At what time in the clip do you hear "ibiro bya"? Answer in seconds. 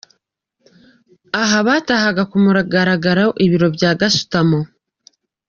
3.45-3.91